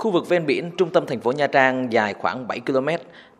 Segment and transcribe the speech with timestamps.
[0.00, 2.88] Khu vực ven biển trung tâm thành phố Nha Trang dài khoảng 7 km,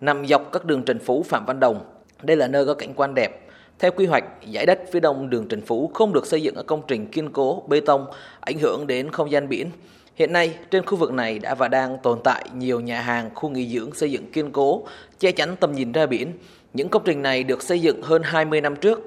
[0.01, 1.81] nằm dọc các đường Trần Phú Phạm Văn Đồng.
[2.23, 3.49] Đây là nơi có cảnh quan đẹp.
[3.79, 6.63] Theo quy hoạch, giải đất phía đông đường Trần Phú không được xây dựng ở
[6.63, 8.07] công trình kiên cố, bê tông,
[8.41, 9.71] ảnh hưởng đến không gian biển.
[10.15, 13.49] Hiện nay, trên khu vực này đã và đang tồn tại nhiều nhà hàng, khu
[13.49, 14.87] nghỉ dưỡng xây dựng kiên cố,
[15.19, 16.33] che chắn tầm nhìn ra biển.
[16.75, 19.01] Những công trình này được xây dựng hơn 20 năm trước.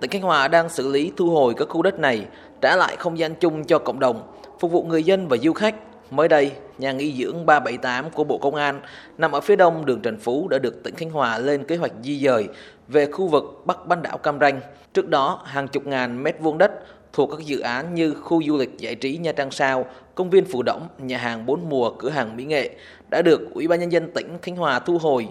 [0.00, 2.26] Tỉnh Khánh Hòa đang xử lý thu hồi các khu đất này,
[2.60, 5.74] trả lại không gian chung cho cộng đồng, phục vụ người dân và du khách.
[6.10, 8.80] Mới đây, nhà nghỉ dưỡng 378 của Bộ Công an
[9.18, 11.92] nằm ở phía đông đường Trần Phú đã được tỉnh Khánh Hòa lên kế hoạch
[12.02, 12.48] di dời
[12.88, 14.60] về khu vực Bắc bán đảo Cam Ranh.
[14.94, 16.72] Trước đó, hàng chục ngàn mét vuông đất
[17.12, 20.44] thuộc các dự án như khu du lịch giải trí Nha Trang Sao, công viên
[20.44, 22.70] Phù Đổng, nhà hàng bốn mùa, cửa hàng mỹ nghệ
[23.08, 25.28] đã được Ủy ban nhân dân tỉnh Khánh Hòa thu hồi.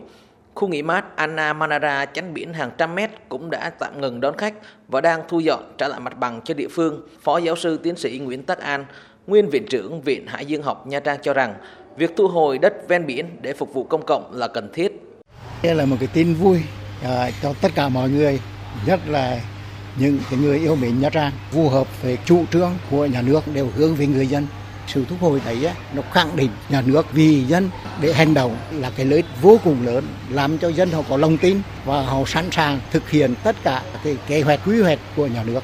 [0.56, 4.38] Khu nghỉ mát Anna Manara chánh biển hàng trăm mét cũng đã tạm ngừng đón
[4.38, 4.54] khách
[4.88, 7.02] và đang thu dọn trả lại mặt bằng cho địa phương.
[7.22, 8.86] Phó giáo sư tiến sĩ Nguyễn Tắc An,
[9.28, 11.56] nguyên viện trưởng Viện Hải dương học Nha Trang cho rằng
[11.98, 14.92] việc thu hồi đất ven biển để phục vụ công cộng là cần thiết.
[15.64, 16.62] Đây là một cái tin vui
[17.04, 18.40] à, cho tất cả mọi người,
[18.86, 19.40] nhất là
[20.00, 23.42] những cái người yêu mến Nha Trang, phù hợp với chủ trương của nhà nước
[23.54, 24.48] đều hướng về người dân.
[24.88, 27.70] Sự thu hồi đấy nó khẳng định nhà nước vì dân
[28.02, 31.18] để hành động là cái lợi ích vô cùng lớn, làm cho dân họ có
[31.18, 35.00] lòng tin và họ sẵn sàng thực hiện tất cả cái kế hoạch quy hoạch
[35.16, 35.64] của nhà nước.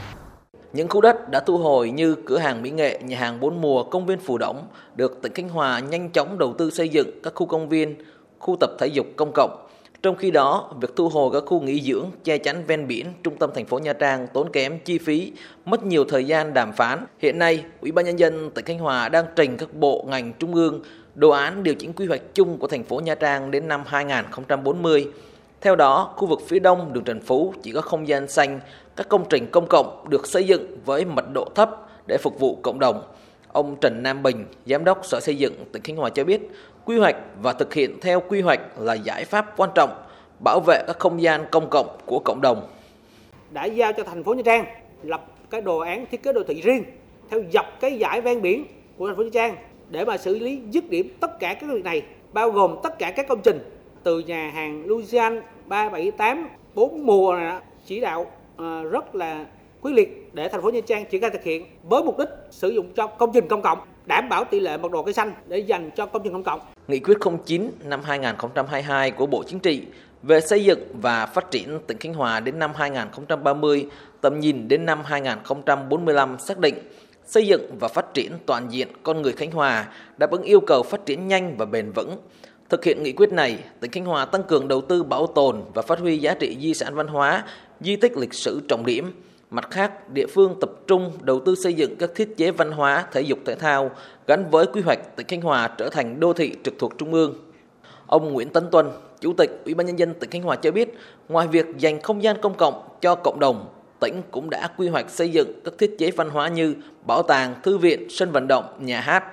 [0.73, 3.83] Những khu đất đã thu hồi như cửa hàng mỹ nghệ, nhà hàng bốn mùa,
[3.83, 4.57] công viên Phù Đổng
[4.95, 7.95] được tỉnh Khánh Hòa nhanh chóng đầu tư xây dựng các khu công viên,
[8.39, 9.67] khu tập thể dục công cộng.
[10.01, 13.35] Trong khi đó, việc thu hồi các khu nghỉ dưỡng, che chắn ven biển, trung
[13.37, 15.31] tâm thành phố Nha Trang tốn kém chi phí,
[15.65, 17.05] mất nhiều thời gian đàm phán.
[17.19, 20.55] Hiện nay, Ủy ban nhân dân tỉnh Khánh Hòa đang trình các bộ ngành trung
[20.55, 20.83] ương
[21.15, 25.07] đồ án điều chỉnh quy hoạch chung của thành phố Nha Trang đến năm 2040.
[25.63, 28.59] Theo đó, khu vực phía đông đường Trần Phú chỉ có không gian xanh,
[28.95, 31.69] các công trình công cộng được xây dựng với mật độ thấp
[32.07, 33.03] để phục vụ cộng đồng.
[33.51, 36.41] Ông Trần Nam Bình, Giám đốc Sở Xây dựng tỉnh Khánh Hòa cho biết,
[36.85, 39.89] quy hoạch và thực hiện theo quy hoạch là giải pháp quan trọng
[40.43, 42.67] bảo vệ các không gian công cộng của cộng đồng.
[43.51, 44.65] Đã giao cho thành phố Nha Trang
[45.03, 46.83] lập cái đồ án thiết kế đô thị riêng
[47.29, 48.65] theo dọc cái giải ven biển
[48.97, 49.55] của thành phố Nha Trang
[49.89, 53.11] để mà xử lý dứt điểm tất cả các việc này, bao gồm tất cả
[53.11, 53.69] các công trình
[54.03, 59.45] từ nhà hàng Lucian 378 bốn mùa này chỉ đạo ờ, rất là
[59.81, 62.69] quyết liệt để thành phố Nha Trang triển khai thực hiện với mục đích sử
[62.69, 65.57] dụng cho công trình công cộng đảm bảo tỷ lệ mật độ cây xanh để
[65.57, 66.59] dành cho công trình công cộng.
[66.87, 69.81] Nghị quyết 09 năm 2022 của Bộ Chính trị
[70.23, 73.87] về xây dựng và phát triển tỉnh Khánh Hòa đến năm 2030,
[74.21, 76.75] tầm nhìn đến năm 2045 xác định
[77.25, 79.87] xây dựng và phát triển toàn diện con người Khánh Hòa
[80.17, 82.17] đáp ứng yêu cầu phát triển nhanh và bền vững,
[82.73, 85.81] Thực hiện nghị quyết này, tỉnh Khánh Hòa tăng cường đầu tư bảo tồn và
[85.81, 87.43] phát huy giá trị di sản văn hóa,
[87.81, 89.23] di tích lịch sử trọng điểm.
[89.49, 93.05] Mặt khác, địa phương tập trung đầu tư xây dựng các thiết chế văn hóa,
[93.11, 93.91] thể dục thể thao
[94.27, 97.35] gắn với quy hoạch tỉnh Khánh Hòa trở thành đô thị trực thuộc trung ương.
[98.07, 98.89] Ông Nguyễn Tấn Tuân,
[99.21, 100.97] Chủ tịch Ủy ban nhân dân tỉnh Khánh Hòa cho biết,
[101.29, 103.65] ngoài việc dành không gian công cộng cho cộng đồng,
[103.99, 106.75] tỉnh cũng đã quy hoạch xây dựng các thiết chế văn hóa như
[107.07, 109.23] bảo tàng, thư viện, sân vận động, nhà hát.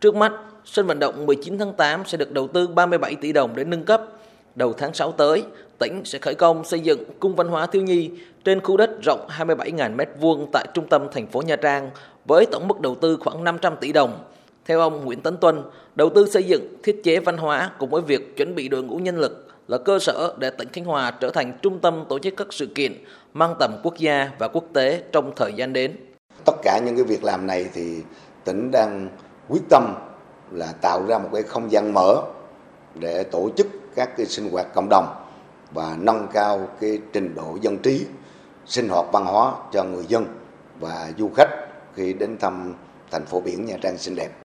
[0.00, 0.32] Trước mắt,
[0.64, 3.84] sân vận động 19 tháng 8 sẽ được đầu tư 37 tỷ đồng để nâng
[3.84, 4.02] cấp.
[4.54, 5.42] Đầu tháng 6 tới,
[5.78, 8.10] tỉnh sẽ khởi công xây dựng cung văn hóa thiếu nhi
[8.44, 11.90] trên khu đất rộng 27.000 m2 tại trung tâm thành phố Nha Trang
[12.28, 14.24] với tổng mức đầu tư khoảng 500 tỷ đồng.
[14.66, 15.62] Theo ông Nguyễn Tấn Tuân,
[15.94, 18.96] đầu tư xây dựng thiết chế văn hóa cùng với việc chuẩn bị đội ngũ
[18.96, 22.34] nhân lực là cơ sở để tỉnh Khánh Hòa trở thành trung tâm tổ chức
[22.36, 22.92] các sự kiện
[23.34, 25.96] mang tầm quốc gia và quốc tế trong thời gian đến.
[26.44, 27.96] Tất cả những cái việc làm này thì
[28.44, 29.08] tỉnh đang
[29.50, 29.94] quyết tâm
[30.50, 32.22] là tạo ra một cái không gian mở
[32.94, 35.24] để tổ chức các cái sinh hoạt cộng đồng
[35.70, 38.06] và nâng cao cái trình độ dân trí,
[38.66, 40.26] sinh hoạt văn hóa cho người dân
[40.80, 41.50] và du khách
[41.94, 42.74] khi đến thăm
[43.10, 44.30] thành phố biển Nha Trang xinh đẹp.